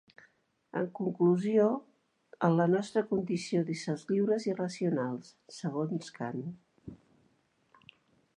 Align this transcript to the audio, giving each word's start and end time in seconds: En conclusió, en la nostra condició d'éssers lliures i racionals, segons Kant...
En 0.79 0.85
conclusió, 0.99 1.67
en 2.47 2.57
la 2.61 2.67
nostra 2.71 3.03
condició 3.11 3.63
d'éssers 3.69 4.07
lliures 4.13 4.49
i 4.53 4.57
racionals, 4.61 5.31
segons 5.61 6.11
Kant... 6.19 6.45